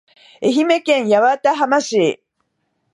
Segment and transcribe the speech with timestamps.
[0.41, 2.23] 愛媛県八幡浜市